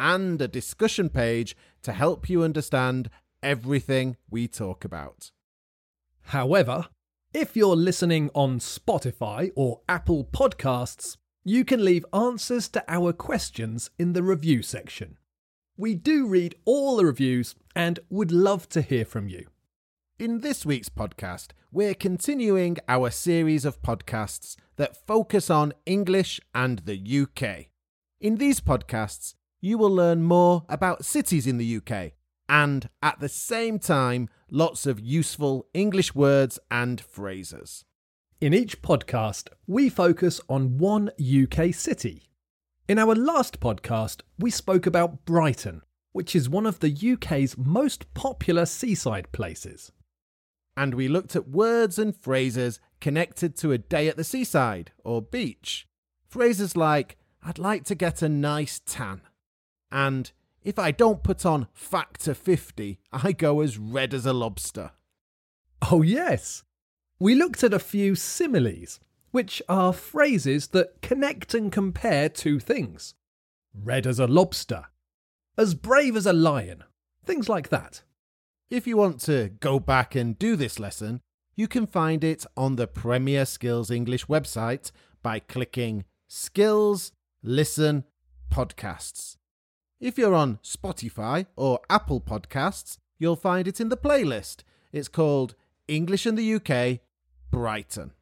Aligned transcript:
and 0.00 0.40
a 0.40 0.48
discussion 0.48 1.10
page 1.10 1.54
to 1.82 1.92
help 1.92 2.28
you 2.28 2.42
understand 2.42 3.10
everything 3.42 4.16
we 4.30 4.48
talk 4.48 4.84
about. 4.84 5.30
However, 6.22 6.88
if 7.32 7.56
you're 7.56 7.76
listening 7.76 8.30
on 8.34 8.58
Spotify 8.58 9.52
or 9.54 9.82
Apple 9.88 10.24
Podcasts, 10.24 11.16
you 11.44 11.64
can 11.64 11.84
leave 11.84 12.04
answers 12.12 12.68
to 12.70 12.84
our 12.88 13.12
questions 13.12 13.90
in 13.98 14.14
the 14.14 14.22
review 14.22 14.62
section. 14.62 15.16
We 15.76 15.94
do 15.94 16.26
read 16.26 16.54
all 16.64 16.96
the 16.96 17.06
reviews 17.06 17.54
and 17.76 18.00
would 18.10 18.32
love 18.32 18.68
to 18.70 18.82
hear 18.82 19.04
from 19.04 19.28
you. 19.28 19.46
In 20.18 20.40
this 20.40 20.66
week's 20.66 20.90
podcast, 20.90 21.48
we're 21.72 21.94
continuing 21.94 22.76
our 22.88 23.10
series 23.10 23.64
of 23.64 23.80
podcasts 23.80 24.56
that 24.76 25.06
focus 25.06 25.48
on 25.48 25.72
English 25.86 26.40
and 26.54 26.80
the 26.80 27.22
UK. 27.22 27.68
In 28.20 28.36
these 28.36 28.60
podcasts, 28.60 29.34
you 29.60 29.78
will 29.78 29.94
learn 29.94 30.22
more 30.22 30.64
about 30.68 31.04
cities 31.04 31.46
in 31.46 31.58
the 31.58 31.76
UK 31.76 32.12
and 32.50 32.88
at 33.00 33.20
the 33.20 33.28
same 33.28 33.78
time, 33.78 34.28
lots 34.50 34.84
of 34.84 34.98
useful 34.98 35.68
English 35.72 36.16
words 36.16 36.58
and 36.68 37.00
phrases. 37.00 37.84
In 38.40 38.52
each 38.52 38.82
podcast, 38.82 39.48
we 39.68 39.88
focus 39.88 40.40
on 40.48 40.76
one 40.76 41.10
UK 41.20 41.72
city. 41.72 42.24
In 42.88 42.98
our 42.98 43.14
last 43.14 43.60
podcast, 43.60 44.22
we 44.36 44.50
spoke 44.50 44.84
about 44.84 45.24
Brighton, 45.24 45.82
which 46.10 46.34
is 46.34 46.48
one 46.48 46.66
of 46.66 46.80
the 46.80 47.12
UK's 47.12 47.56
most 47.56 48.12
popular 48.14 48.66
seaside 48.66 49.30
places. 49.30 49.92
And 50.76 50.94
we 50.94 51.06
looked 51.06 51.36
at 51.36 51.50
words 51.50 52.00
and 52.00 52.16
phrases 52.16 52.80
connected 53.00 53.56
to 53.58 53.70
a 53.70 53.78
day 53.78 54.08
at 54.08 54.16
the 54.16 54.24
seaside 54.24 54.90
or 55.04 55.22
beach. 55.22 55.86
Phrases 56.26 56.76
like, 56.76 57.16
I'd 57.44 57.60
like 57.60 57.84
to 57.84 57.94
get 57.94 58.22
a 58.22 58.28
nice 58.28 58.80
tan, 58.84 59.20
and 59.90 60.30
if 60.62 60.78
I 60.78 60.90
don't 60.90 61.22
put 61.22 61.46
on 61.46 61.68
factor 61.72 62.34
50, 62.34 62.98
I 63.12 63.32
go 63.32 63.60
as 63.60 63.78
red 63.78 64.12
as 64.12 64.26
a 64.26 64.32
lobster. 64.32 64.92
Oh, 65.90 66.02
yes. 66.02 66.64
We 67.18 67.34
looked 67.34 67.64
at 67.64 67.74
a 67.74 67.78
few 67.78 68.14
similes, 68.14 69.00
which 69.30 69.62
are 69.68 69.92
phrases 69.92 70.68
that 70.68 71.00
connect 71.00 71.54
and 71.54 71.72
compare 71.72 72.28
two 72.28 72.58
things 72.58 73.14
red 73.72 74.04
as 74.04 74.18
a 74.18 74.26
lobster, 74.26 74.86
as 75.56 75.74
brave 75.74 76.16
as 76.16 76.26
a 76.26 76.32
lion, 76.32 76.82
things 77.24 77.48
like 77.48 77.68
that. 77.68 78.02
If 78.68 78.86
you 78.86 78.96
want 78.96 79.20
to 79.20 79.50
go 79.60 79.78
back 79.78 80.14
and 80.14 80.38
do 80.38 80.56
this 80.56 80.80
lesson, 80.80 81.20
you 81.54 81.68
can 81.68 81.86
find 81.86 82.24
it 82.24 82.44
on 82.56 82.76
the 82.76 82.86
Premier 82.88 83.44
Skills 83.44 83.90
English 83.90 84.26
website 84.26 84.90
by 85.22 85.38
clicking 85.38 86.04
Skills, 86.26 87.12
Listen, 87.42 88.04
Podcasts. 88.50 89.36
If 90.00 90.16
you're 90.16 90.34
on 90.34 90.60
Spotify 90.62 91.44
or 91.56 91.80
Apple 91.90 92.22
Podcasts, 92.22 92.96
you'll 93.18 93.36
find 93.36 93.68
it 93.68 93.82
in 93.82 93.90
the 93.90 93.98
playlist. 93.98 94.64
It's 94.92 95.08
called 95.08 95.54
English 95.88 96.26
in 96.26 96.36
the 96.36 96.54
UK, 96.54 97.00
Brighton. 97.50 98.12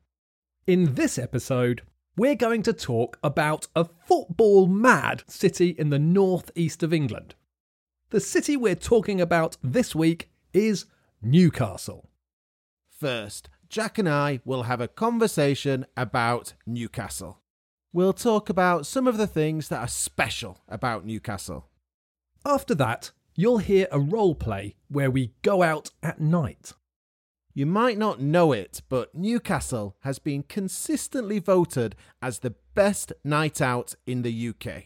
In 0.66 0.96
this 0.96 1.18
episode, 1.18 1.82
we're 2.16 2.34
going 2.34 2.64
to 2.64 2.72
talk 2.72 3.16
about 3.22 3.68
a 3.76 3.84
football 3.84 4.66
mad 4.66 5.22
city 5.28 5.68
in 5.78 5.90
the 5.90 6.00
northeast 6.00 6.82
of 6.82 6.92
England. 6.92 7.36
The 8.10 8.18
city 8.18 8.56
we're 8.56 8.74
talking 8.74 9.20
about 9.20 9.56
this 9.62 9.94
week 9.94 10.30
is 10.52 10.86
Newcastle. 11.22 12.08
First, 12.90 13.50
Jack 13.68 13.98
and 13.98 14.08
I 14.08 14.40
will 14.44 14.64
have 14.64 14.80
a 14.80 14.88
conversation 14.88 15.86
about 15.96 16.54
Newcastle. 16.66 17.38
We'll 17.92 18.12
talk 18.12 18.50
about 18.50 18.84
some 18.84 19.06
of 19.06 19.16
the 19.16 19.26
things 19.26 19.68
that 19.68 19.80
are 19.80 19.88
special 19.88 20.58
about 20.68 21.06
Newcastle. 21.06 21.67
After 22.48 22.74
that, 22.76 23.10
you'll 23.36 23.58
hear 23.58 23.86
a 23.92 24.00
role 24.00 24.34
play 24.34 24.76
where 24.88 25.10
we 25.10 25.34
go 25.42 25.62
out 25.62 25.90
at 26.02 26.18
night. 26.18 26.72
You 27.52 27.66
might 27.66 27.98
not 27.98 28.22
know 28.22 28.52
it, 28.52 28.80
but 28.88 29.14
Newcastle 29.14 29.96
has 30.00 30.18
been 30.18 30.44
consistently 30.44 31.40
voted 31.40 31.94
as 32.22 32.38
the 32.38 32.54
best 32.74 33.12
night 33.22 33.60
out 33.60 33.94
in 34.06 34.22
the 34.22 34.48
UK. 34.48 34.84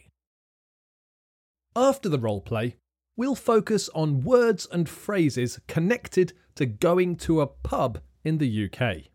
After 1.77 2.09
the 2.09 2.19
role 2.19 2.41
play, 2.41 2.79
we'll 3.17 3.37
focus 3.37 3.89
on 3.95 4.25
words 4.25 4.67
and 4.73 4.89
phrases 4.89 5.61
connected 5.69 6.33
to 6.57 6.67
going 6.67 7.15
to 7.19 7.41
a 7.41 7.47
pub 7.47 8.01
in 8.25 8.39
the 8.39 8.65
UK. 8.69 9.13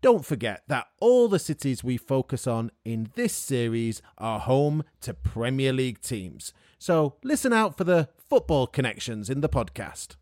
Don't 0.00 0.24
forget 0.24 0.64
that 0.68 0.88
all 1.00 1.28
the 1.28 1.38
cities 1.38 1.84
we 1.84 1.96
focus 1.96 2.46
on 2.46 2.70
in 2.86 3.10
this 3.14 3.34
series 3.34 4.00
are 4.16 4.38
home 4.38 4.84
to 5.00 5.12
Premier 5.12 5.72
League 5.72 6.00
teams. 6.00 6.54
So 6.84 7.14
listen 7.24 7.54
out 7.54 7.78
for 7.78 7.84
the 7.84 8.10
football 8.28 8.66
connections 8.66 9.30
in 9.30 9.40
the 9.40 9.48
podcast. 9.48 10.16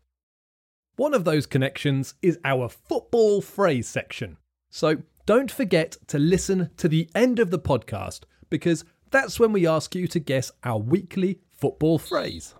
One 0.95 1.13
of 1.13 1.25
those 1.25 1.45
connections 1.45 2.13
is 2.21 2.39
our 2.45 2.69
football 2.69 3.41
phrase 3.41 3.85
section. 3.85 4.37
So 4.69 4.99
don't 5.25 5.51
forget 5.51 5.97
to 6.07 6.17
listen 6.17 6.69
to 6.77 6.87
the 6.87 7.09
end 7.13 7.39
of 7.39 7.51
the 7.51 7.59
podcast 7.59 8.21
because 8.49 8.85
that's 9.11 9.41
when 9.41 9.51
we 9.51 9.67
ask 9.67 9.93
you 9.93 10.07
to 10.07 10.19
guess 10.19 10.53
our 10.63 10.77
weekly 10.77 11.41
football 11.51 11.99
phrase. 11.99 12.55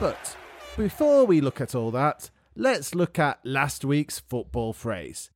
But 0.00 0.38
before 0.78 1.26
we 1.26 1.42
look 1.42 1.60
at 1.60 1.74
all 1.74 1.90
that, 1.90 2.30
let's 2.56 2.94
look 2.94 3.18
at 3.18 3.40
last 3.44 3.84
week's 3.84 4.20
football 4.20 4.72
phrase. 4.72 5.28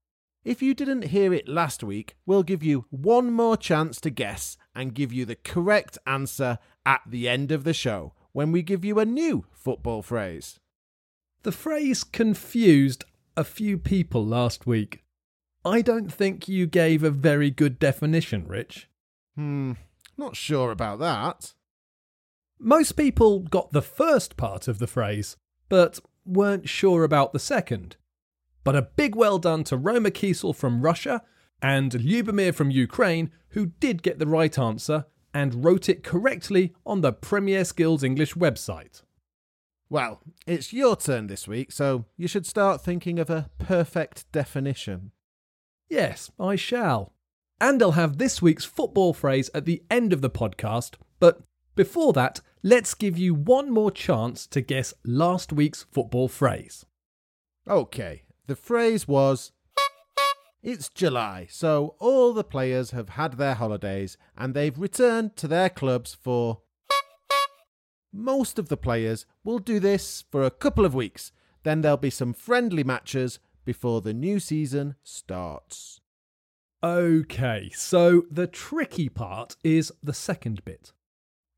If 0.48 0.62
you 0.62 0.72
didn't 0.72 1.08
hear 1.08 1.34
it 1.34 1.46
last 1.46 1.84
week, 1.84 2.16
we'll 2.24 2.42
give 2.42 2.62
you 2.62 2.86
one 2.88 3.30
more 3.30 3.54
chance 3.54 4.00
to 4.00 4.08
guess 4.08 4.56
and 4.74 4.94
give 4.94 5.12
you 5.12 5.26
the 5.26 5.34
correct 5.36 5.98
answer 6.06 6.58
at 6.86 7.02
the 7.06 7.28
end 7.28 7.52
of 7.52 7.64
the 7.64 7.74
show 7.74 8.14
when 8.32 8.50
we 8.50 8.62
give 8.62 8.82
you 8.82 8.98
a 8.98 9.04
new 9.04 9.44
football 9.52 10.00
phrase. 10.00 10.58
The 11.42 11.52
phrase 11.52 12.02
confused 12.02 13.04
a 13.36 13.44
few 13.44 13.76
people 13.76 14.24
last 14.24 14.66
week. 14.66 15.04
I 15.66 15.82
don't 15.82 16.10
think 16.10 16.48
you 16.48 16.66
gave 16.66 17.02
a 17.02 17.10
very 17.10 17.50
good 17.50 17.78
definition, 17.78 18.48
Rich. 18.48 18.88
Hmm, 19.34 19.72
not 20.16 20.34
sure 20.34 20.70
about 20.70 20.98
that. 21.00 21.52
Most 22.58 22.92
people 22.92 23.40
got 23.40 23.72
the 23.72 23.82
first 23.82 24.38
part 24.38 24.66
of 24.66 24.78
the 24.78 24.86
phrase, 24.86 25.36
but 25.68 26.00
weren't 26.24 26.70
sure 26.70 27.04
about 27.04 27.34
the 27.34 27.38
second. 27.38 27.98
But 28.64 28.76
a 28.76 28.82
big 28.82 29.14
well 29.14 29.38
done 29.38 29.64
to 29.64 29.76
Roma 29.76 30.10
Kiesel 30.10 30.54
from 30.54 30.82
Russia 30.82 31.22
and 31.62 31.92
Lyubomir 31.92 32.54
from 32.54 32.70
Ukraine, 32.70 33.30
who 33.50 33.66
did 33.80 34.02
get 34.02 34.18
the 34.18 34.26
right 34.26 34.58
answer 34.58 35.06
and 35.34 35.64
wrote 35.64 35.88
it 35.88 36.02
correctly 36.02 36.74
on 36.86 37.00
the 37.00 37.12
Premier 37.12 37.64
Skills 37.64 38.02
English 38.02 38.34
website. 38.34 39.02
Well, 39.90 40.20
it's 40.46 40.72
your 40.72 40.96
turn 40.96 41.28
this 41.28 41.48
week, 41.48 41.72
so 41.72 42.04
you 42.16 42.28
should 42.28 42.46
start 42.46 42.82
thinking 42.82 43.18
of 43.18 43.30
a 43.30 43.48
perfect 43.58 44.30
definition. 44.32 45.12
Yes, 45.88 46.30
I 46.38 46.56
shall. 46.56 47.14
And 47.60 47.82
I'll 47.82 47.92
have 47.92 48.18
this 48.18 48.42
week's 48.42 48.64
football 48.64 49.14
phrase 49.14 49.50
at 49.54 49.64
the 49.64 49.82
end 49.90 50.12
of 50.12 50.20
the 50.20 50.30
podcast, 50.30 50.94
but 51.18 51.40
before 51.74 52.12
that, 52.12 52.40
let's 52.62 52.94
give 52.94 53.16
you 53.16 53.34
one 53.34 53.70
more 53.70 53.90
chance 53.90 54.46
to 54.48 54.60
guess 54.60 54.92
last 55.04 55.52
week's 55.52 55.86
football 55.90 56.28
phrase. 56.28 56.84
Okay, 57.68 58.22
the 58.48 58.56
phrase 58.56 59.06
was 59.06 59.52
It's 60.62 60.88
July, 60.88 61.46
so 61.50 61.94
all 62.00 62.32
the 62.32 62.42
players 62.42 62.90
have 62.90 63.10
had 63.10 63.34
their 63.34 63.54
holidays 63.54 64.16
and 64.36 64.54
they've 64.54 64.76
returned 64.76 65.36
to 65.36 65.46
their 65.46 65.68
clubs 65.68 66.14
for. 66.14 66.62
Most 68.10 68.58
of 68.58 68.70
the 68.70 68.76
players 68.78 69.26
will 69.44 69.58
do 69.58 69.78
this 69.78 70.24
for 70.30 70.42
a 70.42 70.50
couple 70.50 70.86
of 70.86 70.94
weeks, 70.94 71.30
then 71.62 71.82
there'll 71.82 71.98
be 71.98 72.10
some 72.10 72.32
friendly 72.32 72.82
matches 72.82 73.38
before 73.66 74.00
the 74.00 74.14
new 74.14 74.40
season 74.40 74.96
starts. 75.02 76.00
Okay, 76.82 77.70
so 77.74 78.22
the 78.30 78.46
tricky 78.46 79.10
part 79.10 79.56
is 79.62 79.92
the 80.02 80.14
second 80.14 80.64
bit. 80.64 80.92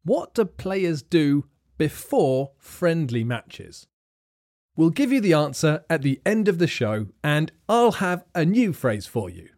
What 0.03 0.35
do 0.35 0.45
players 0.45 1.03
do 1.03 1.45
before 1.79 2.51
friendly 2.59 3.23
matches? 3.23 3.87
We'll 4.77 4.91
give 4.91 5.13
you 5.13 5.21
the 5.21 5.35
answer 5.35 5.85
at 5.91 6.03
the 6.03 6.21
end 6.25 6.49
of 6.49 6.59
the 6.59 6.67
show, 6.67 7.09
and 7.25 7.51
I'll 7.69 7.93
have 7.93 8.25
a 8.35 8.45
new 8.45 8.73
phrase 8.73 9.07
for 9.07 9.29
you. 9.29 9.49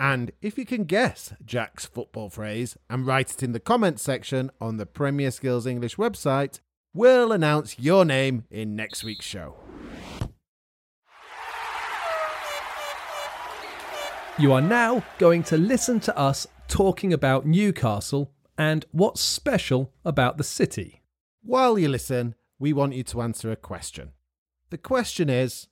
And 0.00 0.30
if 0.40 0.56
you 0.56 0.64
can 0.64 0.84
guess 0.84 1.34
Jack's 1.44 1.84
football 1.84 2.30
phrase 2.30 2.76
and 2.88 3.06
write 3.06 3.32
it 3.32 3.42
in 3.42 3.52
the 3.52 3.60
comments 3.60 4.02
section 4.02 4.50
on 4.60 4.76
the 4.76 4.86
Premier 4.86 5.32
Skills 5.32 5.66
English 5.66 5.96
website, 5.96 6.60
we'll 6.94 7.32
announce 7.32 7.78
your 7.80 8.04
name 8.04 8.44
in 8.50 8.76
next 8.76 9.02
week's 9.02 9.26
show. 9.26 9.56
You 14.38 14.52
are 14.52 14.60
now 14.60 15.02
going 15.18 15.42
to 15.44 15.58
listen 15.58 15.98
to 16.00 16.16
us 16.16 16.46
talking 16.68 17.12
about 17.12 17.44
Newcastle 17.44 18.30
and 18.56 18.84
what's 18.92 19.20
special 19.20 19.92
about 20.04 20.38
the 20.38 20.44
city. 20.44 21.02
While 21.42 21.76
you 21.76 21.88
listen, 21.88 22.36
we 22.58 22.72
want 22.72 22.94
you 22.94 23.02
to 23.04 23.22
answer 23.22 23.50
a 23.50 23.56
question. 23.56 24.12
The 24.70 24.78
question 24.78 25.30
is 25.30 25.68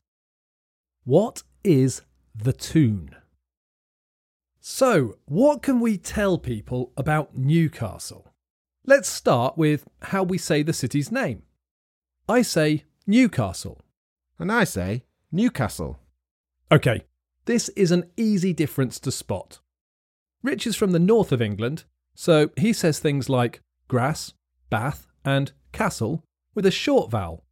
What 1.04 1.42
is 1.64 2.02
the 2.34 2.52
Toon? 2.52 3.10
So, 4.60 5.18
what 5.26 5.62
can 5.62 5.80
we 5.80 5.96
tell 5.96 6.38
people 6.38 6.92
about 6.96 7.36
Newcastle? 7.36 8.32
Let's 8.84 9.08
start 9.08 9.56
with 9.56 9.86
how 10.02 10.22
we 10.22 10.38
say 10.38 10.62
the 10.62 10.72
city's 10.72 11.12
name. 11.12 11.42
I 12.28 12.42
say 12.42 12.84
Newcastle. 13.06 13.80
And 14.38 14.50
I 14.50 14.64
say 14.64 15.04
Newcastle. 15.30 15.98
Okay, 16.70 17.04
this 17.44 17.68
is 17.70 17.92
an 17.92 18.10
easy 18.16 18.52
difference 18.52 18.98
to 19.00 19.12
spot. 19.12 19.60
Rich 20.42 20.66
is 20.66 20.76
from 20.76 20.92
the 20.92 20.98
north 20.98 21.32
of 21.32 21.40
England, 21.40 21.84
so 22.14 22.50
he 22.56 22.72
says 22.72 22.98
things 22.98 23.28
like 23.28 23.60
grass, 23.88 24.34
bath, 24.68 25.06
and 25.24 25.52
castle 25.72 26.24
with 26.56 26.66
a 26.66 26.72
short 26.72 27.12
vowel. 27.12 27.44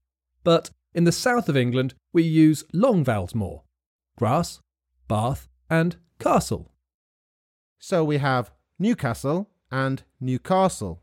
But 0.43 0.71
in 0.93 1.05
the 1.05 1.13
south 1.13 1.49
of 1.49 1.57
England, 1.57 1.95
we 2.13 2.25
use 2.25 2.65
long 2.73 3.05
vowels 3.05 3.35
more 3.35 3.63
grass, 4.19 4.61
bath, 5.07 5.49
and 5.69 5.97
castle. 6.19 6.73
So 7.79 8.05
we 8.05 8.19
have 8.19 8.51
Newcastle 8.79 9.51
and 9.71 10.03
Newcastle. 10.21 11.03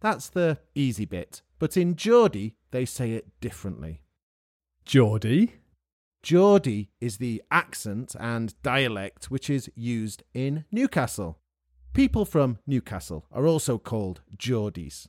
That's 0.00 0.28
the 0.28 0.58
easy 0.74 1.04
bit, 1.04 1.42
but 1.58 1.76
in 1.76 1.96
Geordie 1.96 2.56
they 2.70 2.84
say 2.84 3.12
it 3.12 3.28
differently. 3.40 4.02
Geordie? 4.84 5.54
Geordie 6.22 6.90
is 7.00 7.18
the 7.18 7.42
accent 7.50 8.14
and 8.18 8.60
dialect 8.62 9.30
which 9.30 9.50
is 9.50 9.70
used 9.74 10.22
in 10.34 10.64
Newcastle. 10.70 11.38
People 11.92 12.24
from 12.24 12.58
Newcastle 12.66 13.26
are 13.32 13.46
also 13.46 13.78
called 13.78 14.20
Geordies. 14.36 15.08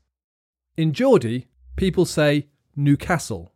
In 0.76 0.94
Geordie, 0.94 1.48
people 1.80 2.06
say 2.06 2.46
Newcastle. 2.76 3.54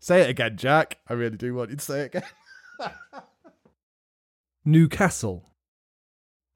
Say 0.00 0.22
it 0.22 0.30
again, 0.30 0.56
Jack. 0.56 0.98
I 1.06 1.12
really 1.12 1.36
do 1.36 1.54
want 1.54 1.68
you 1.68 1.76
to 1.76 1.84
say 1.84 2.00
it 2.00 2.14
again. 2.14 2.22
Newcastle. 4.64 5.52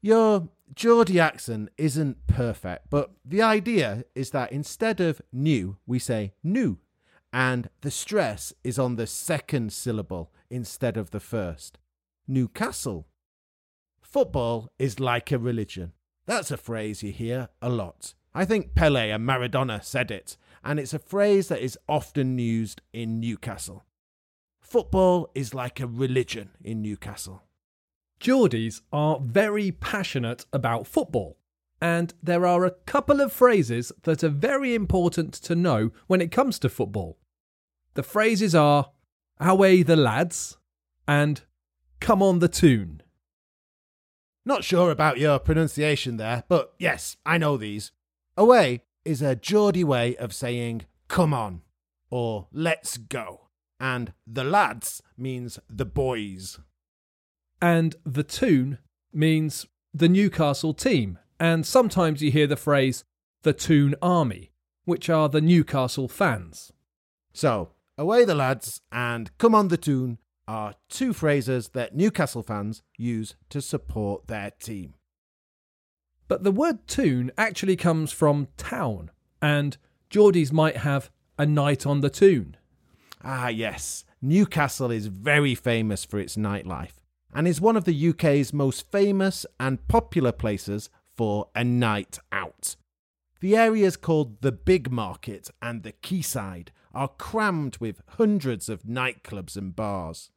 Your 0.01 0.49
Geordie 0.75 1.21
accent 1.21 1.69
isn't 1.77 2.27
perfect, 2.27 2.89
but 2.89 3.11
the 3.23 3.43
idea 3.43 4.05
is 4.15 4.31
that 4.31 4.51
instead 4.51 4.99
of 4.99 5.21
new, 5.31 5.77
we 5.87 5.99
say 5.99 6.33
new, 6.43 6.79
and 7.35 7.69
the 7.83 7.91
stress 7.91 8.55
is 8.65 8.79
on 8.79 8.97
the 8.97 9.07
second 9.07 9.75
syllable 9.75 10.33
instead 10.49 10.97
of 10.97 11.11
the 11.11 11.21
first. 11.21 11.77
Newcastle. 12.27 13.07
Football 14.01 14.73
is 14.79 14.99
like 14.99 15.31
a 15.31 15.39
religion. 15.39 15.93
That's 16.25 16.51
a 16.51 16.57
phrase 16.57 17.03
you 17.03 17.13
hear 17.13 17.51
a 17.61 17.69
lot. 17.69 18.15
I 18.35 18.45
think 18.45 18.75
Pele 18.75 19.11
and 19.11 19.27
Maradona 19.27 19.83
said 19.83 20.11
it, 20.11 20.37
and 20.63 20.79
it's 20.79 20.95
a 20.95 20.99
phrase 20.99 21.49
that 21.49 21.61
is 21.61 21.79
often 21.89 22.39
used 22.39 22.81
in 22.93 23.19
Newcastle. 23.19 23.85
Football 24.61 25.31
is 25.35 25.55
like 25.55 25.81
a 25.81 25.87
religion 25.87 26.51
in 26.63 26.81
Newcastle. 26.83 27.43
Geordies 28.21 28.83
are 28.93 29.19
very 29.21 29.73
passionate 29.73 30.45
about 30.53 30.87
football, 30.87 31.39
and 31.81 32.15
there 32.23 32.47
are 32.47 32.65
a 32.65 32.71
couple 32.71 33.21
of 33.21 33.33
phrases 33.33 33.91
that 34.03 34.23
are 34.23 34.29
very 34.29 34.75
important 34.75 35.33
to 35.35 35.57
know 35.57 35.91
when 36.07 36.21
it 36.21 36.31
comes 36.31 36.59
to 36.61 36.69
football. 36.69 37.19
The 37.95 38.03
phrases 38.03 38.55
are 38.55 38.91
Away 39.43 39.83
the 39.83 39.97
lads 39.97 40.59
and 41.09 41.41
Come 41.99 42.23
on 42.23 42.41
the 42.41 42.49
tune. 42.49 43.03
Not 44.45 44.65
sure 44.65 44.91
about 44.91 45.19
your 45.19 45.39
pronunciation 45.39 46.17
there, 46.17 46.45
but 46.49 46.75
yes, 46.79 47.17
I 47.25 47.39
know 47.39 47.57
these. 47.57 47.93
Away 48.41 48.81
is 49.05 49.21
a 49.21 49.37
Geordie 49.37 49.85
way 49.85 50.17
of 50.17 50.33
saying 50.33 50.87
come 51.09 51.35
on 51.35 51.61
or 52.11 52.49
let's 52.55 52.97
go, 52.97 53.49
and 53.79 54.15
the 54.27 54.45
lads 54.45 55.03
means 55.15 55.59
the 55.69 55.85
boys. 55.85 56.59
And 57.61 57.97
the 58.03 58.23
Toon 58.23 58.79
means 59.13 59.67
the 59.93 60.09
Newcastle 60.09 60.73
team, 60.73 61.19
and 61.39 61.67
sometimes 61.67 62.23
you 62.23 62.31
hear 62.31 62.47
the 62.47 62.57
phrase 62.57 63.05
the 63.43 63.53
Toon 63.53 63.95
Army, 64.01 64.53
which 64.87 65.11
are 65.11 65.29
the 65.29 65.43
Newcastle 65.43 66.09
fans. 66.09 66.73
So, 67.35 67.73
away 67.99 68.25
the 68.25 68.35
lads 68.35 68.81
and 68.91 69.37
come 69.37 69.55
on 69.55 69.69
the 69.69 69.77
Toon 69.77 70.17
are 70.49 70.77
two 70.89 71.13
phrases 71.13 71.69
that 71.75 71.95
Newcastle 71.95 72.43
fans 72.43 72.81
use 72.97 73.35
to 73.51 73.61
support 73.61 74.29
their 74.29 74.53
team. 74.53 74.95
But 76.31 76.45
the 76.45 76.53
word 76.53 76.87
Toon 76.87 77.33
actually 77.37 77.75
comes 77.75 78.13
from 78.13 78.47
town, 78.57 79.11
and 79.43 79.77
Geordies 80.13 80.53
might 80.53 80.77
have 80.77 81.11
a 81.37 81.45
night 81.45 81.85
on 81.85 82.03
the 82.03 82.09
Toon. 82.09 82.57
Ah, 83.25 83.49
yes, 83.49 84.05
Newcastle 84.23 84.93
is 84.93 85.09
very 85.09 85.57
famous 85.57 86.05
for 86.05 86.21
its 86.21 86.37
nightlife 86.37 87.03
and 87.35 87.49
is 87.49 87.61
one 87.61 87.77
of 87.77 87.85
the 87.85 88.11
UK's 88.11 88.53
most 88.53 88.93
famous 88.93 89.45
and 89.59 89.89
popular 89.89 90.31
places 90.31 90.89
for 91.17 91.49
a 91.57 91.65
night 91.65 92.21
out. 92.31 92.77
The 93.41 93.57
areas 93.57 93.97
called 93.97 94.41
the 94.41 94.53
Big 94.53 94.89
Market 94.89 95.51
and 95.61 95.83
the 95.83 95.95
Quayside 96.01 96.71
are 96.95 97.09
crammed 97.09 97.79
with 97.79 98.03
hundreds 98.07 98.69
of 98.69 98.85
nightclubs 98.85 99.57
and 99.57 99.75
bars. 99.75 100.31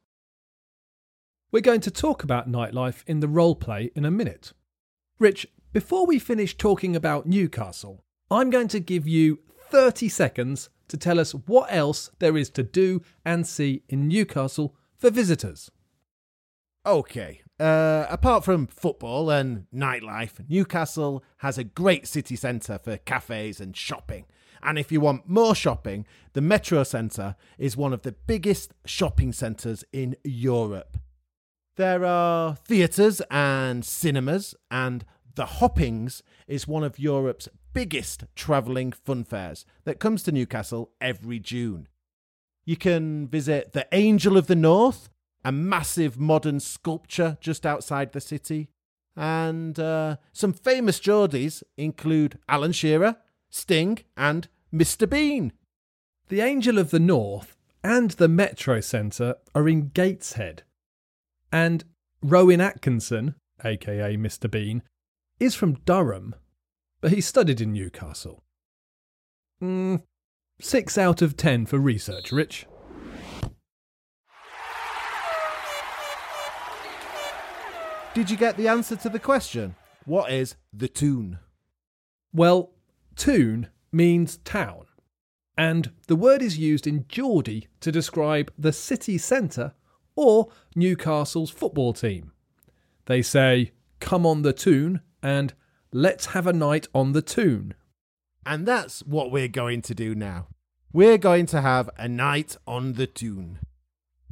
We're 1.52 1.60
going 1.60 1.82
to 1.82 1.92
talk 1.92 2.24
about 2.24 2.50
nightlife 2.50 3.04
in 3.06 3.20
the 3.20 3.28
role 3.28 3.54
play 3.54 3.92
in 3.94 4.04
a 4.04 4.10
minute. 4.10 4.54
Rich, 5.20 5.46
before 5.74 6.06
we 6.06 6.20
finish 6.20 6.56
talking 6.56 6.94
about 6.94 7.26
Newcastle, 7.26 8.04
I'm 8.30 8.48
going 8.48 8.68
to 8.68 8.78
give 8.78 9.08
you 9.08 9.40
30 9.70 10.08
seconds 10.08 10.70
to 10.86 10.96
tell 10.96 11.18
us 11.18 11.32
what 11.32 11.66
else 11.68 12.10
there 12.20 12.36
is 12.36 12.48
to 12.50 12.62
do 12.62 13.02
and 13.24 13.44
see 13.44 13.82
in 13.88 14.06
Newcastle 14.06 14.76
for 14.96 15.10
visitors. 15.10 15.72
Okay, 16.86 17.40
uh, 17.58 18.06
apart 18.08 18.44
from 18.44 18.68
football 18.68 19.30
and 19.30 19.66
nightlife, 19.74 20.48
Newcastle 20.48 21.24
has 21.38 21.58
a 21.58 21.64
great 21.64 22.06
city 22.06 22.36
centre 22.36 22.78
for 22.78 22.96
cafes 22.98 23.58
and 23.60 23.76
shopping. 23.76 24.26
And 24.62 24.78
if 24.78 24.92
you 24.92 25.00
want 25.00 25.28
more 25.28 25.56
shopping, 25.56 26.06
the 26.34 26.40
Metro 26.40 26.84
Centre 26.84 27.34
is 27.58 27.76
one 27.76 27.92
of 27.92 28.02
the 28.02 28.12
biggest 28.12 28.72
shopping 28.86 29.32
centres 29.32 29.84
in 29.92 30.14
Europe. 30.22 30.98
There 31.76 32.04
are 32.04 32.54
theatres 32.54 33.20
and 33.32 33.84
cinemas, 33.84 34.54
and 34.70 35.04
the 35.34 35.46
Hoppings 35.46 36.22
is 36.46 36.68
one 36.68 36.84
of 36.84 36.98
Europe's 36.98 37.48
biggest 37.72 38.24
travelling 38.34 38.92
fun 38.92 39.24
fairs 39.24 39.66
that 39.84 39.98
comes 39.98 40.22
to 40.22 40.32
Newcastle 40.32 40.92
every 41.00 41.38
June. 41.38 41.88
You 42.64 42.76
can 42.76 43.28
visit 43.28 43.72
the 43.72 43.86
Angel 43.92 44.36
of 44.36 44.46
the 44.46 44.56
North, 44.56 45.10
a 45.44 45.52
massive 45.52 46.18
modern 46.18 46.60
sculpture 46.60 47.36
just 47.40 47.66
outside 47.66 48.12
the 48.12 48.20
city. 48.20 48.68
And 49.16 49.78
uh, 49.78 50.16
some 50.32 50.52
famous 50.52 50.98
Geordies 50.98 51.62
include 51.76 52.38
Alan 52.48 52.72
Shearer, 52.72 53.16
Sting, 53.50 53.98
and 54.16 54.48
Mr. 54.72 55.08
Bean. 55.08 55.52
The 56.28 56.40
Angel 56.40 56.78
of 56.78 56.90
the 56.90 56.98
North 56.98 57.56
and 57.82 58.12
the 58.12 58.28
Metro 58.28 58.80
Centre 58.80 59.36
are 59.54 59.68
in 59.68 59.90
Gateshead. 59.90 60.62
And 61.52 61.84
Rowan 62.22 62.62
Atkinson, 62.62 63.34
aka 63.62 64.16
Mr. 64.16 64.50
Bean, 64.50 64.82
is 65.40 65.54
from 65.54 65.74
Durham, 65.84 66.34
but 67.00 67.12
he 67.12 67.20
studied 67.20 67.60
in 67.60 67.72
Newcastle. 67.72 68.42
Mm, 69.62 70.02
six 70.60 70.96
out 70.96 71.22
of 71.22 71.36
ten 71.36 71.66
for 71.66 71.78
research, 71.78 72.32
Rich. 72.32 72.66
Did 78.14 78.30
you 78.30 78.36
get 78.36 78.56
the 78.56 78.68
answer 78.68 78.94
to 78.96 79.08
the 79.08 79.18
question? 79.18 79.74
What 80.04 80.30
is 80.30 80.54
the 80.72 80.86
Toon? 80.86 81.40
Well, 82.32 82.70
Toon 83.16 83.68
means 83.90 84.36
town, 84.38 84.86
and 85.58 85.90
the 86.06 86.16
word 86.16 86.40
is 86.40 86.56
used 86.56 86.86
in 86.86 87.06
Geordie 87.08 87.68
to 87.80 87.90
describe 87.90 88.52
the 88.56 88.72
city 88.72 89.18
centre 89.18 89.72
or 90.14 90.48
Newcastle's 90.76 91.50
football 91.50 91.92
team. 91.92 92.30
They 93.06 93.20
say, 93.20 93.72
come 93.98 94.24
on 94.24 94.42
the 94.42 94.52
Toon 94.52 95.00
and 95.24 95.54
let's 95.90 96.26
have 96.26 96.46
a 96.46 96.52
night 96.52 96.86
on 96.94 97.12
the 97.12 97.22
Toon. 97.22 97.74
And 98.46 98.66
that's 98.66 99.00
what 99.00 99.32
we're 99.32 99.48
going 99.48 99.80
to 99.82 99.94
do 99.94 100.14
now. 100.14 100.48
We're 100.92 101.18
going 101.18 101.46
to 101.46 101.62
have 101.62 101.90
a 101.96 102.06
night 102.06 102.56
on 102.66 102.92
the 102.92 103.08
Toon. 103.08 103.58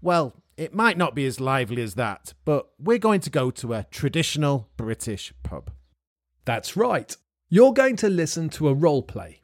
Well, 0.00 0.34
It 0.56 0.74
might 0.74 0.98
not 0.98 1.14
be 1.14 1.26
as 1.26 1.40
lively 1.40 1.82
as 1.82 1.94
that, 1.94 2.34
but 2.44 2.68
we're 2.78 2.98
going 2.98 3.20
to 3.22 3.30
go 3.30 3.50
to 3.50 3.72
a 3.72 3.86
traditional 3.90 4.68
British 4.76 5.32
pub. 5.42 5.70
That's 6.44 6.76
right. 6.76 7.16
You're 7.48 7.72
going 7.72 7.96
to 7.96 8.08
listen 8.08 8.48
to 8.50 8.68
a 8.68 8.74
role 8.74 9.02
play. 9.02 9.42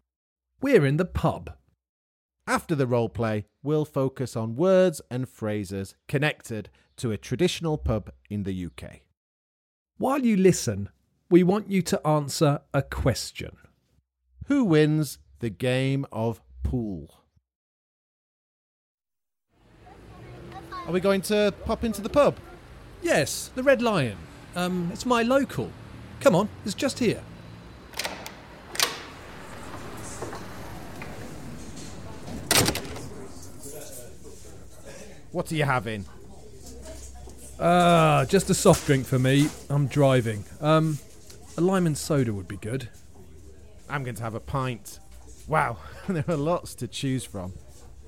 We're 0.61 0.85
in 0.85 0.97
the 0.97 1.05
pub. 1.05 1.55
After 2.47 2.75
the 2.75 2.87
role 2.87 3.09
play, 3.09 3.47
we'll 3.63 3.85
focus 3.85 4.37
on 4.37 4.57
words 4.57 5.01
and 5.11 5.29
phrases 5.29 5.95
connected 6.09 6.69
to 6.99 7.11
a 7.11 7.19
traditional 7.19 7.79
pub 7.79 8.11
in 8.29 8.43
the 8.43 8.67
UK. 8.67 9.01
While 9.97 10.21
you 10.25 10.37
listen, 10.37 10.91
we 11.31 11.43
want 11.43 11.71
you 11.71 11.83
to 11.83 12.07
answer 12.07 12.61
a 12.73 12.83
question. 12.83 13.57
Who 14.47 14.65
wins 14.65 15.19
the 15.41 15.51
game 15.51 16.07
of 16.11 16.41
pool? 16.63 17.15
Are 20.87 20.93
we 20.93 21.01
going 21.01 21.21
to 21.23 21.53
pop 21.67 21.85
into 21.85 22.01
the 22.01 22.09
pub? 22.09 22.37
Yes, 23.03 23.51
the 23.55 23.63
Red 23.63 23.83
Lion. 23.83 24.17
Um, 24.57 24.89
it's 24.91 25.05
my 25.05 25.23
local. 25.23 25.71
Come 26.21 26.35
on, 26.35 26.49
it's 26.65 26.75
just 26.75 26.99
here. 26.99 27.23
What 35.31 35.53
are 35.53 35.55
you 35.55 35.65
having? 35.65 36.07
Ah, 37.61 38.25
just 38.27 38.49
a 38.49 38.55
soft 38.55 38.87
drink 38.87 39.05
for 39.05 39.19
me. 39.19 39.51
I'm 39.69 39.89
driving. 39.89 40.45
Um, 40.61 40.99
a 41.59 41.61
lime 41.61 41.89
and 41.89 41.99
soda 41.99 42.33
would 42.33 42.47
be 42.47 42.57
good. 42.57 42.89
I'm 43.89 44.05
going 44.05 44.15
to 44.15 44.23
have 44.23 44.37
a 44.37 44.41
pint. 44.41 45.01
Wow, 45.49 45.79
there 46.09 46.25
are 46.29 46.37
lots 46.37 46.73
to 46.77 46.87
choose 46.87 47.25
from. 47.25 47.53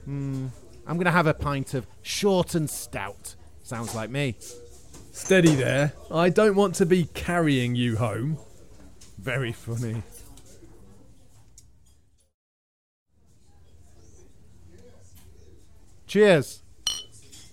Hmm, 0.05 0.47
I'm 0.87 0.97
going 0.97 1.07
to 1.07 1.11
have 1.11 1.27
a 1.27 1.35
pint 1.35 1.75
of 1.75 1.85
short 2.01 2.55
and 2.55 2.71
stout. 2.71 3.35
Sounds 3.65 3.93
like 3.93 4.09
me. 4.09 4.37
Steady 5.11 5.57
there. 5.57 5.95
I 6.13 6.29
don't 6.29 6.55
want 6.55 6.77
to 6.77 6.87
be 6.87 7.07
carrying 7.13 7.75
you 7.75 7.97
home. 7.97 8.39
Very 9.19 9.51
funny. 9.51 10.05
Cheers. 16.07 16.63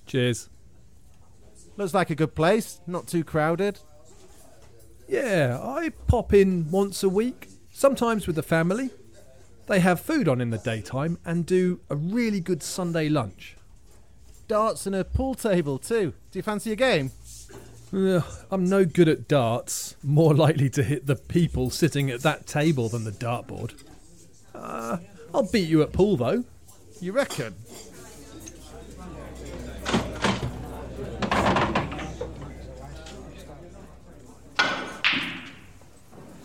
Cheers. 0.05 0.49
Looks 1.75 1.95
like 1.95 2.11
a 2.11 2.15
good 2.15 2.35
place, 2.35 2.81
not 2.85 3.07
too 3.07 3.23
crowded. 3.23 3.79
Yeah, 5.07 5.59
I 5.61 5.89
pop 6.07 6.33
in 6.33 6.69
once 6.69 7.01
a 7.01 7.09
week, 7.09 7.47
sometimes 7.71 8.27
with 8.27 8.35
the 8.35 8.43
family. 8.43 8.89
They 9.67 9.79
have 9.79 9.99
food 9.99 10.27
on 10.27 10.41
in 10.41 10.49
the 10.49 10.57
daytime 10.57 11.17
and 11.25 11.45
do 11.45 11.79
a 11.89 11.95
really 11.95 12.39
good 12.39 12.61
Sunday 12.63 13.09
lunch. 13.09 13.55
Darts 14.47 14.85
and 14.85 14.95
a 14.95 15.03
pool 15.03 15.35
table 15.35 15.77
too. 15.77 16.13
Do 16.31 16.39
you 16.39 16.43
fancy 16.43 16.71
a 16.71 16.75
game? 16.75 17.11
I'm 17.93 18.65
no 18.65 18.83
good 18.83 19.07
at 19.07 19.27
darts, 19.27 19.95
more 20.03 20.33
likely 20.33 20.69
to 20.71 20.83
hit 20.83 21.05
the 21.05 21.15
people 21.15 21.69
sitting 21.69 22.09
at 22.09 22.21
that 22.21 22.45
table 22.45 22.89
than 22.89 23.05
the 23.05 23.11
dartboard. 23.11 23.73
Uh, 24.53 24.97
I'll 25.33 25.49
beat 25.49 25.69
you 25.69 25.81
at 25.81 25.93
pool 25.93 26.17
though. 26.17 26.43
You 26.99 27.13
reckon? 27.13 27.55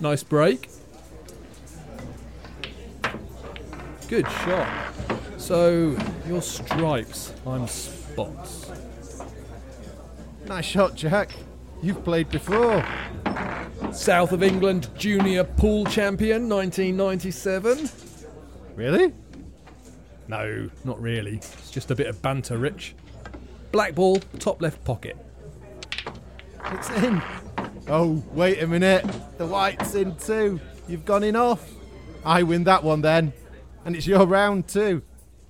Nice 0.03 0.25
break. 0.25 0.69
Good 4.09 4.29
shot. 4.29 4.93
So, 5.37 5.97
you're 6.27 6.43
stripes, 6.43 7.33
I'm 7.47 7.69
spots. 7.69 8.73
Nice 10.47 10.65
shot, 10.65 10.97
Jack. 10.97 11.31
You've 11.85 12.03
played 12.03 12.29
before. 12.31 12.85
South 13.93 14.33
of 14.33 14.43
England 14.43 14.89
Junior 14.99 15.45
Pool 15.45 15.85
Champion 15.87 16.49
1997. 16.49 17.89
Really? 18.75 19.13
No, 20.27 20.69
not 20.85 21.01
really. 21.01 21.37
It's 21.37 21.71
just 21.71 21.93
a 21.93 21.95
bit 21.95 22.09
of 22.09 22.21
banter, 22.21 22.59
Rich. 22.59 22.97
Black 23.71 23.95
ball, 23.95 24.19
top 24.41 24.61
left 24.61 24.83
pocket. 24.85 25.17
It's 26.73 26.91
in. 26.91 27.23
Oh, 27.89 28.23
wait 28.33 28.63
a 28.63 28.67
minute. 28.67 29.05
The 29.39 29.47
white's 29.47 29.95
in 29.95 30.17
too. 30.17 30.61
You've 30.89 31.05
gone 31.05 31.25
in 31.25 31.37
off. 31.37 31.69
I 32.25 32.43
win 32.43 32.65
that 32.65 32.85
one 32.85 33.03
then. 33.03 33.33
And 33.85 33.97
it's 33.97 34.07
your 34.07 34.27
round 34.27 34.69
too. 34.69 35.03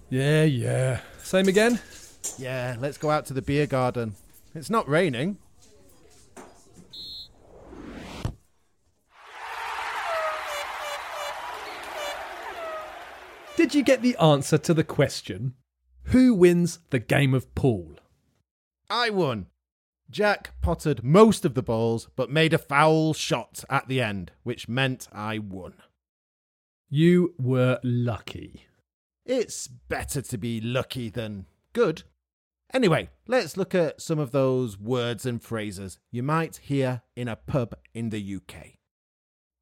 Yeah, 0.08 0.44
yeah. 0.44 1.00
Same 1.22 1.48
again? 1.48 1.78
Yeah, 2.38 2.76
let's 2.80 2.98
go 2.98 3.10
out 3.10 3.26
to 3.26 3.34
the 3.34 3.42
beer 3.42 3.66
garden. 3.66 4.14
It's 4.54 4.70
not 4.70 4.88
raining. 4.88 5.38
Did 13.56 13.74
you 13.74 13.82
get 13.82 14.00
the 14.02 14.16
answer 14.16 14.56
to 14.58 14.74
the 14.74 14.84
question? 14.84 15.54
Who 16.04 16.34
wins 16.34 16.78
the 16.90 16.98
game 16.98 17.34
of 17.34 17.54
pool? 17.54 17.92
I 18.90 19.10
won. 19.10 19.46
Jack 20.12 20.52
potted 20.60 21.02
most 21.02 21.46
of 21.46 21.54
the 21.54 21.62
balls, 21.62 22.08
but 22.16 22.30
made 22.30 22.52
a 22.52 22.58
foul 22.58 23.14
shot 23.14 23.64
at 23.70 23.88
the 23.88 24.00
end, 24.00 24.30
which 24.42 24.68
meant 24.68 25.08
I 25.10 25.38
won. 25.38 25.72
You 26.90 27.34
were 27.40 27.80
lucky. 27.82 28.66
It's 29.24 29.66
better 29.66 30.20
to 30.20 30.36
be 30.36 30.60
lucky 30.60 31.08
than 31.08 31.46
good. 31.72 32.02
Anyway, 32.74 33.08
let's 33.26 33.56
look 33.56 33.74
at 33.74 34.02
some 34.02 34.18
of 34.18 34.32
those 34.32 34.78
words 34.78 35.24
and 35.24 35.42
phrases 35.42 35.98
you 36.10 36.22
might 36.22 36.56
hear 36.56 37.02
in 37.16 37.28
a 37.28 37.36
pub 37.36 37.74
in 37.94 38.10
the 38.10 38.36
UK. 38.36 38.72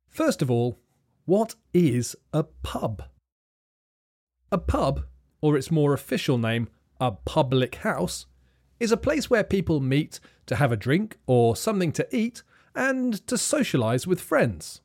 First 0.08 0.42
of 0.42 0.50
all, 0.50 0.80
what 1.26 1.54
is 1.72 2.16
a 2.32 2.42
pub? 2.42 3.04
A 4.50 4.58
pub, 4.58 5.04
or 5.40 5.56
its 5.56 5.70
more 5.70 5.92
official 5.92 6.38
name, 6.38 6.68
a 7.00 7.12
public 7.12 7.76
house, 7.76 8.26
is 8.80 8.90
a 8.90 8.96
place 8.96 9.30
where 9.30 9.44
people 9.44 9.78
meet 9.80 10.18
to 10.46 10.56
have 10.56 10.72
a 10.72 10.76
drink 10.76 11.18
or 11.26 11.54
something 11.54 11.92
to 11.92 12.16
eat 12.16 12.42
and 12.74 13.24
to 13.26 13.36
socialise 13.36 14.06
with 14.06 14.20
friends. 14.20 14.80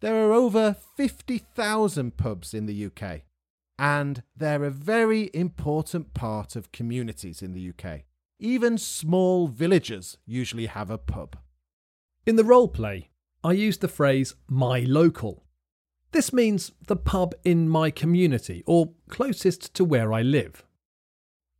There 0.00 0.28
are 0.28 0.32
over 0.32 0.76
50,000 0.96 2.16
pubs 2.16 2.52
in 2.52 2.66
the 2.66 2.86
UK, 2.86 3.22
and 3.78 4.22
they're 4.36 4.64
a 4.64 4.70
very 4.70 5.30
important 5.32 6.12
part 6.12 6.56
of 6.56 6.72
communities 6.72 7.40
in 7.40 7.54
the 7.54 7.70
UK. 7.70 8.02
Even 8.38 8.76
small 8.76 9.48
villages 9.48 10.18
usually 10.26 10.66
have 10.66 10.90
a 10.90 10.98
pub. 10.98 11.36
In 12.26 12.36
the 12.36 12.44
role 12.44 12.68
play, 12.68 13.08
I 13.42 13.52
used 13.52 13.80
the 13.80 13.88
phrase 13.88 14.34
my 14.48 14.80
local. 14.80 15.44
This 16.12 16.32
means 16.32 16.72
the 16.86 16.96
pub 16.96 17.34
in 17.44 17.68
my 17.68 17.90
community 17.90 18.62
or 18.66 18.92
closest 19.08 19.72
to 19.74 19.84
where 19.84 20.12
I 20.12 20.22
live. 20.22 20.64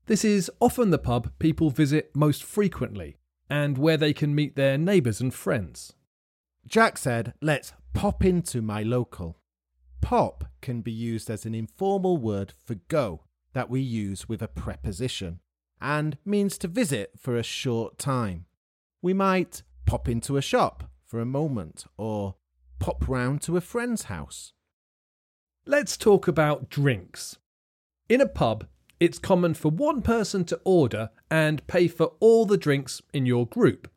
This 0.07 0.25
is 0.25 0.51
often 0.61 0.91
the 0.91 0.99
pub 0.99 1.33
people 1.41 1.71
visit 1.71 2.13
most 2.15 2.45
frequently 2.45 3.17
and 3.51 3.77
where 3.77 3.97
they 3.97 4.13
can 4.13 4.37
meet 4.37 4.55
their 4.55 4.79
neighbours 4.79 5.21
and 5.21 5.35
friends. 5.35 5.95
Jack 6.65 6.97
said, 6.97 7.35
Let's 7.43 7.73
pop 7.93 8.25
into 8.25 8.63
my 8.63 8.85
local. 8.85 9.41
Pop 10.01 10.45
can 10.61 10.81
be 10.81 10.93
used 10.93 11.29
as 11.29 11.45
an 11.45 11.57
informal 11.57 12.19
word 12.19 12.53
for 12.65 12.77
go 12.87 13.25
that 13.53 13.69
we 13.69 13.81
use 13.81 14.29
with 14.29 14.43
a 14.43 14.49
preposition 14.49 15.41
and 15.81 16.17
means 16.25 16.57
to 16.59 16.69
visit 16.69 17.11
for 17.19 17.37
a 17.37 17.43
short 17.43 17.99
time. 17.99 18.47
We 19.03 19.13
might 19.13 19.63
pop 19.87 20.09
into 20.09 20.37
a 20.37 20.43
shop 20.43 20.89
for 21.05 21.19
a 21.19 21.27
moment 21.27 21.85
or 21.97 22.37
pop 22.79 23.09
round 23.09 23.43
to 23.43 23.57
a 23.57 23.61
friend's 23.61 24.05
house. 24.05 24.53
Let's 25.67 25.97
talk 25.97 26.29
about 26.29 26.71
drinks. 26.71 27.39
In 28.09 28.21
a 28.21 28.29
pub, 28.29 28.67
it's 28.99 29.19
common 29.19 29.55
for 29.55 29.71
one 29.71 30.03
person 30.03 30.45
to 30.47 30.61
order 30.65 31.11
and 31.31 31.67
pay 31.67 31.88
for 31.88 32.12
all 32.21 32.47
the 32.47 32.57
drinks 32.57 33.03
in 33.12 33.26
your 33.26 33.47
group. 33.47 33.91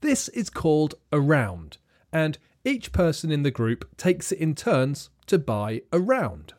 This 0.00 0.28
is 0.28 0.50
called 0.50 0.94
a 1.10 1.20
round, 1.20 1.78
and 2.12 2.38
each 2.64 2.92
person 2.92 3.32
in 3.32 3.42
the 3.42 3.50
group 3.50 3.96
takes 3.96 4.30
it 4.30 4.38
in 4.38 4.54
turns 4.54 5.10
to 5.26 5.38
buy 5.38 5.82
a 5.92 5.98
round. 5.98 6.54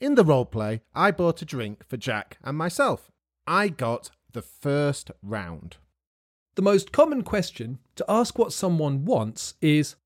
In 0.00 0.14
the 0.14 0.24
role 0.24 0.46
play, 0.46 0.80
I 0.94 1.10
bought 1.10 1.42
a 1.42 1.46
drink 1.46 1.84
for 1.86 1.96
Jack 1.96 2.38
and 2.42 2.56
myself. 2.56 3.10
I 3.46 3.68
got 3.68 4.10
the 4.32 4.42
first 4.42 5.10
round. 5.22 5.76
The 6.56 6.62
most 6.62 6.92
common 6.92 7.22
question 7.22 7.78
to 7.96 8.04
ask 8.08 8.38
what 8.38 8.52
someone 8.52 9.04
wants 9.04 9.54
is, 9.60 9.96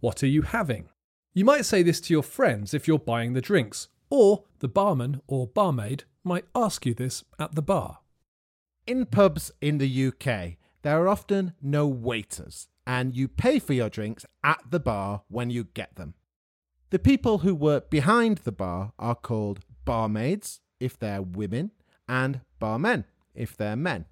What 0.00 0.22
are 0.22 0.28
you 0.28 0.42
having? 0.42 0.88
You 1.34 1.44
might 1.44 1.66
say 1.66 1.82
this 1.82 2.00
to 2.02 2.12
your 2.12 2.22
friends 2.22 2.74
if 2.74 2.86
you're 2.86 2.98
buying 2.98 3.32
the 3.32 3.40
drinks, 3.40 3.88
or 4.10 4.44
the 4.60 4.68
barman 4.68 5.20
or 5.26 5.46
barmaid 5.46 6.04
might 6.24 6.46
ask 6.54 6.86
you 6.86 6.94
this 6.94 7.24
at 7.38 7.54
the 7.54 7.62
bar. 7.62 8.00
In 8.86 9.06
pubs 9.06 9.52
in 9.60 9.78
the 9.78 10.06
UK, 10.06 10.56
there 10.82 11.02
are 11.02 11.08
often 11.08 11.54
no 11.60 11.86
waiters, 11.86 12.68
and 12.86 13.14
you 13.14 13.28
pay 13.28 13.58
for 13.58 13.74
your 13.74 13.90
drinks 13.90 14.24
at 14.42 14.60
the 14.70 14.80
bar 14.80 15.22
when 15.28 15.50
you 15.50 15.64
get 15.74 15.96
them. 15.96 16.14
The 16.90 16.98
people 16.98 17.38
who 17.38 17.54
work 17.54 17.90
behind 17.90 18.38
the 18.38 18.52
bar 18.52 18.92
are 18.98 19.14
called 19.14 19.60
barmaids, 19.84 20.60
if 20.80 20.98
they're 20.98 21.22
women, 21.22 21.72
and 22.08 22.40
barmen, 22.58 23.04
if 23.34 23.56
they're 23.56 23.76
men. 23.76 24.06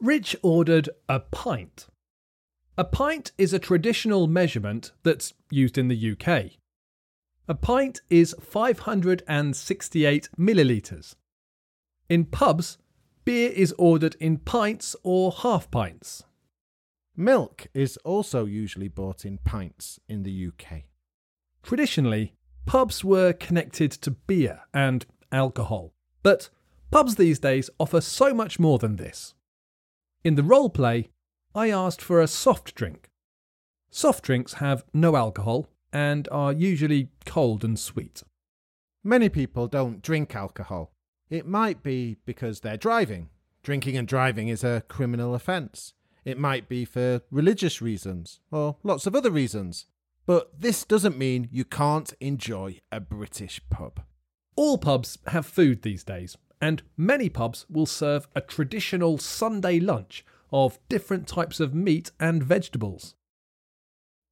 Rich 0.00 0.36
ordered 0.42 0.88
a 1.08 1.20
pint. 1.20 1.88
A 2.78 2.84
pint 2.84 3.32
is 3.36 3.52
a 3.52 3.58
traditional 3.58 4.28
measurement 4.28 4.92
that's 5.02 5.34
used 5.50 5.76
in 5.76 5.88
the 5.88 6.12
UK. 6.12 6.52
A 7.50 7.54
pint 7.54 8.02
is 8.10 8.34
568 8.42 10.28
millilitres. 10.38 11.14
In 12.10 12.26
pubs, 12.26 12.76
beer 13.24 13.50
is 13.50 13.74
ordered 13.78 14.16
in 14.20 14.36
pints 14.36 14.94
or 15.02 15.32
half 15.32 15.70
pints. 15.70 16.24
Milk 17.16 17.68
is 17.72 17.96
also 18.04 18.44
usually 18.44 18.88
bought 18.88 19.24
in 19.24 19.38
pints 19.38 19.98
in 20.10 20.24
the 20.24 20.48
UK. 20.48 20.82
Traditionally, 21.62 22.34
pubs 22.66 23.02
were 23.02 23.32
connected 23.32 23.92
to 23.92 24.10
beer 24.10 24.60
and 24.74 25.06
alcohol, 25.32 25.94
but 26.22 26.50
pubs 26.90 27.14
these 27.14 27.38
days 27.38 27.70
offer 27.80 28.02
so 28.02 28.34
much 28.34 28.58
more 28.58 28.78
than 28.78 28.96
this. 28.96 29.32
In 30.22 30.34
the 30.34 30.42
role 30.42 30.68
play, 30.68 31.08
I 31.54 31.70
asked 31.70 32.02
for 32.02 32.20
a 32.20 32.28
soft 32.28 32.74
drink. 32.74 33.08
Soft 33.90 34.22
drinks 34.22 34.54
have 34.54 34.84
no 34.92 35.16
alcohol 35.16 35.70
and 35.92 36.28
are 36.30 36.52
usually 36.52 37.08
cold 37.24 37.64
and 37.64 37.78
sweet. 37.78 38.22
Many 39.04 39.28
people 39.28 39.68
don't 39.68 40.02
drink 40.02 40.34
alcohol. 40.34 40.92
It 41.30 41.46
might 41.46 41.82
be 41.82 42.16
because 42.24 42.60
they're 42.60 42.76
driving. 42.76 43.30
Drinking 43.62 43.96
and 43.96 44.08
driving 44.08 44.48
is 44.48 44.64
a 44.64 44.82
criminal 44.88 45.34
offence. 45.34 45.94
It 46.24 46.38
might 46.38 46.68
be 46.68 46.84
for 46.84 47.22
religious 47.30 47.80
reasons 47.80 48.40
or 48.50 48.76
lots 48.82 49.06
of 49.06 49.14
other 49.14 49.30
reasons. 49.30 49.86
But 50.26 50.60
this 50.60 50.84
doesn't 50.84 51.16
mean 51.16 51.48
you 51.50 51.64
can't 51.64 52.12
enjoy 52.20 52.80
a 52.92 53.00
British 53.00 53.62
pub. 53.70 54.00
All 54.56 54.76
pubs 54.76 55.18
have 55.28 55.46
food 55.46 55.82
these 55.82 56.04
days, 56.04 56.36
and 56.60 56.82
many 56.96 57.28
pubs 57.28 57.64
will 57.70 57.86
serve 57.86 58.28
a 58.34 58.40
traditional 58.40 59.16
Sunday 59.18 59.80
lunch 59.80 60.24
of 60.52 60.78
different 60.88 61.26
types 61.26 61.60
of 61.60 61.74
meat 61.74 62.10
and 62.20 62.42
vegetables. 62.42 63.14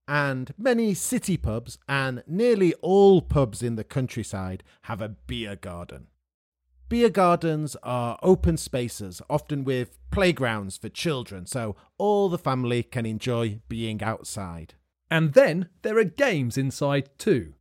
And 0.09 0.55
many 0.57 0.95
city 0.95 1.37
pubs 1.37 1.79
and 1.89 2.23
nearly 2.27 2.75
all 2.75 3.21
pubs 3.21 3.63
in 3.63 3.75
the 3.75 3.85
countryside 3.85 4.63
have 4.83 5.01
a 5.01 5.09
beer 5.09 5.57
garden. 5.57 6.07
Beer 6.89 7.11
gardens 7.11 7.77
are 7.83 8.17
open 8.23 8.57
spaces, 8.57 9.21
often 9.29 9.65
with 9.65 9.99
playgrounds 10.13 10.77
for 10.77 10.89
children, 10.89 11.45
so 11.45 11.75
all 11.99 12.29
the 12.29 12.39
family 12.39 12.85
can 12.85 13.05
enjoy 13.05 13.59
being 13.69 14.03
outside. 14.05 14.75
And 15.11 15.33
then 15.35 15.69
there 15.83 15.99
are 15.99 16.05
games 16.05 16.57
inside 16.57 17.11
too. 17.19 17.55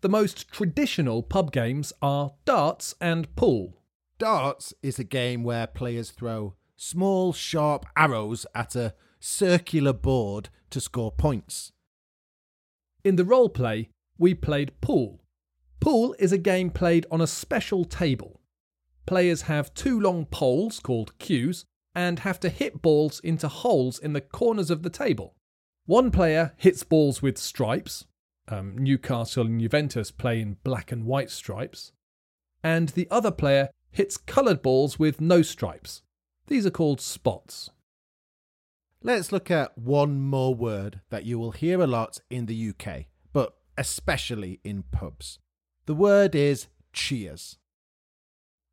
The 0.00 0.08
most 0.08 0.50
traditional 0.50 1.22
pub 1.22 1.52
games 1.52 1.92
are 2.00 2.32
darts 2.46 2.94
and 3.02 3.34
pool. 3.36 3.82
Darts 4.18 4.72
is 4.82 4.98
a 4.98 5.04
game 5.04 5.44
where 5.44 5.66
players 5.66 6.10
throw 6.10 6.54
small, 6.74 7.34
sharp 7.34 7.84
arrows 7.94 8.46
at 8.54 8.74
a 8.74 8.94
circular 9.18 9.92
board 9.92 10.48
to 10.70 10.80
score 10.80 11.12
points. 11.12 11.72
In 13.02 13.16
the 13.16 13.24
role 13.24 13.48
play, 13.48 13.88
we 14.18 14.34
played 14.34 14.78
pool. 14.80 15.22
Pool 15.80 16.14
is 16.18 16.32
a 16.32 16.38
game 16.38 16.70
played 16.70 17.06
on 17.10 17.20
a 17.20 17.26
special 17.26 17.84
table. 17.84 18.40
Players 19.06 19.42
have 19.42 19.72
two 19.72 19.98
long 19.98 20.26
poles 20.26 20.78
called 20.78 21.18
cues 21.18 21.64
and 21.94 22.20
have 22.20 22.38
to 22.40 22.50
hit 22.50 22.82
balls 22.82 23.18
into 23.20 23.48
holes 23.48 23.98
in 23.98 24.12
the 24.12 24.20
corners 24.20 24.70
of 24.70 24.82
the 24.82 24.90
table. 24.90 25.34
One 25.86 26.10
player 26.10 26.52
hits 26.56 26.82
balls 26.82 27.22
with 27.22 27.38
stripes. 27.38 28.04
Um, 28.48 28.76
Newcastle 28.76 29.46
and 29.46 29.60
Juventus 29.60 30.10
play 30.10 30.40
in 30.40 30.58
black 30.62 30.92
and 30.92 31.04
white 31.04 31.30
stripes. 31.30 31.92
And 32.62 32.90
the 32.90 33.08
other 33.10 33.30
player 33.30 33.70
hits 33.90 34.16
coloured 34.16 34.60
balls 34.60 34.98
with 34.98 35.20
no 35.20 35.42
stripes. 35.42 36.02
These 36.46 36.66
are 36.66 36.70
called 36.70 37.00
spots. 37.00 37.70
Let's 39.02 39.32
look 39.32 39.50
at 39.50 39.78
one 39.78 40.20
more 40.20 40.54
word 40.54 41.00
that 41.08 41.24
you 41.24 41.38
will 41.38 41.52
hear 41.52 41.80
a 41.80 41.86
lot 41.86 42.20
in 42.28 42.44
the 42.44 42.68
UK, 42.68 43.06
but 43.32 43.56
especially 43.78 44.60
in 44.62 44.82
pubs. 44.82 45.38
The 45.86 45.94
word 45.94 46.34
is 46.34 46.66
cheers. 46.92 47.56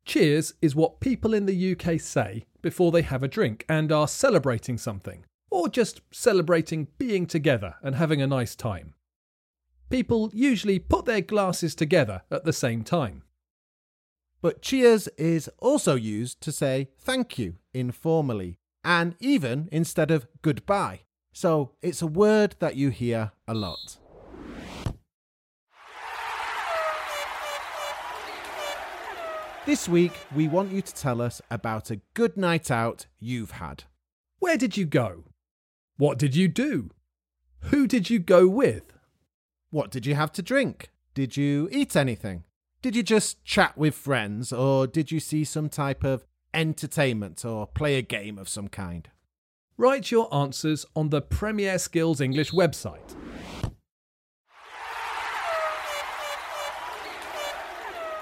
Cheers 0.04 0.52
is 0.60 0.76
what 0.76 1.00
people 1.00 1.32
in 1.32 1.46
the 1.46 1.72
UK 1.72 1.98
say 1.98 2.44
before 2.60 2.92
they 2.92 3.00
have 3.00 3.22
a 3.22 3.28
drink 3.28 3.64
and 3.70 3.90
are 3.90 4.06
celebrating 4.06 4.76
something, 4.76 5.24
or 5.50 5.66
just 5.66 6.02
celebrating 6.10 6.88
being 6.98 7.26
together 7.26 7.76
and 7.82 7.94
having 7.94 8.20
a 8.20 8.26
nice 8.26 8.54
time. 8.54 8.92
People 9.88 10.30
usually 10.34 10.78
put 10.78 11.06
their 11.06 11.22
glasses 11.22 11.74
together 11.74 12.20
at 12.30 12.44
the 12.44 12.52
same 12.52 12.84
time. 12.84 13.22
But 14.42 14.60
cheers 14.60 15.08
is 15.16 15.48
also 15.58 15.94
used 15.94 16.42
to 16.42 16.52
say 16.52 16.90
thank 16.98 17.38
you 17.38 17.54
informally 17.72 18.58
and 18.88 19.14
even 19.20 19.68
instead 19.70 20.10
of 20.10 20.26
goodbye. 20.40 21.00
So 21.30 21.72
it's 21.82 22.00
a 22.00 22.06
word 22.06 22.56
that 22.58 22.74
you 22.74 22.88
hear 22.88 23.32
a 23.46 23.52
lot. 23.52 23.98
This 29.66 29.86
week, 29.86 30.12
we 30.34 30.48
want 30.48 30.72
you 30.72 30.80
to 30.80 30.94
tell 30.94 31.20
us 31.20 31.42
about 31.50 31.90
a 31.90 32.00
good 32.14 32.38
night 32.38 32.70
out 32.70 33.04
you've 33.20 33.50
had. 33.50 33.84
Where 34.38 34.56
did 34.56 34.78
you 34.78 34.86
go? 34.86 35.24
What 35.98 36.18
did 36.18 36.34
you 36.34 36.48
do? 36.48 36.88
Who 37.64 37.86
did 37.86 38.08
you 38.08 38.18
go 38.18 38.48
with? 38.48 38.94
What 39.68 39.90
did 39.90 40.06
you 40.06 40.14
have 40.14 40.32
to 40.32 40.42
drink? 40.42 40.88
Did 41.12 41.36
you 41.36 41.68
eat 41.70 41.94
anything? 41.94 42.44
Did 42.80 42.96
you 42.96 43.02
just 43.02 43.44
chat 43.44 43.76
with 43.76 43.94
friends 43.94 44.50
or 44.50 44.86
did 44.86 45.12
you 45.12 45.20
see 45.20 45.44
some 45.44 45.68
type 45.68 46.04
of 46.04 46.24
entertainment 46.54 47.44
or 47.44 47.66
play 47.66 47.96
a 47.96 48.02
game 48.02 48.38
of 48.38 48.48
some 48.48 48.68
kind? 48.68 49.08
Write 49.76 50.10
your 50.10 50.32
answers 50.34 50.84
on 50.96 51.10
the 51.10 51.20
Premier 51.20 51.78
Skills 51.78 52.20
English 52.20 52.50
website. 52.50 53.14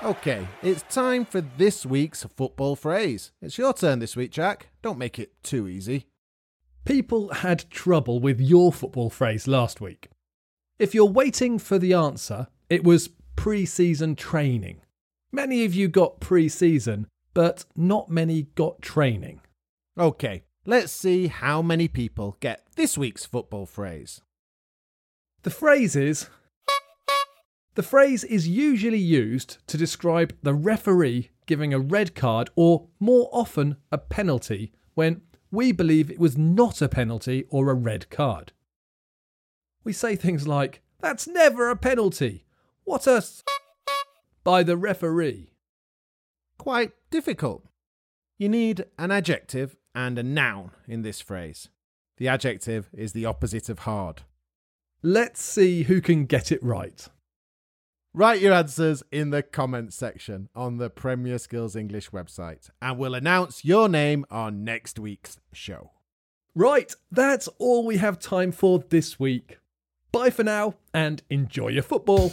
Okay, 0.05 0.47
it's 0.63 0.83
time 0.83 1.25
for 1.25 1.41
this 1.41 1.85
week's 1.85 2.23
football 2.37 2.77
phrase. 2.77 3.33
It's 3.43 3.59
your 3.59 3.73
turn 3.73 3.99
this 3.99 4.15
week, 4.15 4.31
Jack. 4.31 4.69
Don't 4.83 4.99
make 4.99 5.19
it 5.19 5.33
too 5.43 5.67
easy. 5.67 6.07
People 6.85 7.33
had 7.33 7.69
trouble 7.71 8.21
with 8.21 8.41
your 8.41 8.73
football 8.73 9.11
phrase 9.11 9.49
last 9.49 9.81
week. 9.81 10.09
If 10.79 10.95
you're 10.95 11.07
waiting 11.07 11.59
for 11.59 11.79
the 11.79 11.95
answer, 11.95 12.47
it 12.71 12.85
was 12.85 13.11
pre 13.35 13.67
season 13.67 14.15
training. 14.15 14.83
Many 15.33 15.65
of 15.65 15.75
you 15.75 15.89
got 15.89 16.21
pre 16.21 16.49
season, 16.49 17.09
but 17.37 17.67
not 17.77 18.09
many 18.09 18.45
got 18.55 18.81
training. 18.81 19.43
Okay, 20.01 20.45
let's 20.65 20.91
see 20.91 21.27
how 21.27 21.61
many 21.61 21.87
people 21.87 22.39
get 22.41 22.63
this 22.77 22.97
week's 22.97 23.27
football 23.27 23.67
phrase. 23.67 24.23
The 25.43 25.51
phrase 25.51 25.95
is 25.95 26.31
The 27.75 27.83
phrase 27.83 28.25
is 28.25 28.49
usually 28.49 28.97
used 28.99 29.59
to 29.67 29.77
describe 29.77 30.35
the 30.43 30.55
referee 30.55 31.29
giving 31.45 31.75
a 31.75 31.79
red 31.79 32.15
card 32.15 32.49
or, 32.57 32.89
more 32.99 33.29
often, 33.33 33.77
a 33.93 33.99
penalty 33.99 34.73
when 34.95 35.21
we 35.51 35.73
believe 35.73 36.11
it 36.11 36.19
was 36.19 36.39
not 36.39 36.81
a 36.81 36.89
penalty 36.89 37.45
or 37.51 37.69
a 37.69 37.75
red 37.75 38.09
card. 38.09 38.53
We 39.85 39.93
say 39.93 40.17
things 40.17 40.49
like, 40.49 40.81
That's 41.01 41.29
never 41.29 41.69
a 41.69 41.77
penalty! 41.77 42.47
What 42.85 43.07
a 43.07 43.17
s- 43.17 43.45
by 44.43 44.63
the 44.63 44.79
referee. 44.79 45.51
Quite 46.59 46.93
difficult. 47.11 47.65
You 48.39 48.49
need 48.49 48.85
an 48.99 49.11
adjective 49.11 49.77
and 49.95 50.19
a 50.19 50.23
noun 50.23 50.73
in 50.87 51.03
this 51.03 51.21
phrase. 51.21 51.69
The 52.19 52.29
adjective 52.29 52.89
is 52.93 53.13
the 53.13 53.27
opposite 53.27 53.69
of 53.69 53.81
hard. 53.81 54.23
Let's 55.03 55.43
see 55.43 55.85
who 55.85 56.01
can 56.01 56.27
get 56.27 56.51
it 56.51 56.63
right. 56.63 57.09
Write 58.13 58.41
your 58.41 58.55
answers 58.55 59.03
in 59.13 59.29
the 59.29 59.43
comments 59.43 59.95
section 59.95 60.49
on 60.55 60.79
the 60.79 60.89
Premier 60.89 61.37
Skills 61.39 61.77
English 61.77 62.11
website, 62.11 62.71
and 62.81 62.99
we'll 62.99 63.15
announce 63.15 63.63
your 63.63 63.91
name 63.91 64.25
on 64.31 64.65
next 64.65 64.99
week's 64.99 65.39
show. 65.53 65.91
Right, 66.55 66.95
that's 67.13 67.49
all 67.59 67.85
we 67.85 67.99
have 67.99 68.19
time 68.19 68.53
for 68.53 68.79
this 68.89 69.21
week. 69.21 69.59
Bye 70.13 70.31
for 70.31 70.45
now 70.45 70.77
and 70.95 71.23
enjoy 71.29 71.69
your 71.69 71.83
football. 71.83 72.33